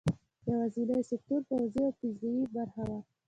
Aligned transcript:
یوازینی 0.49 1.01
سکتور 1.09 1.41
پوځي 1.49 1.81
او 1.87 1.91
فضايي 1.99 2.43
برخه 2.55 2.83
وه. 2.89 2.99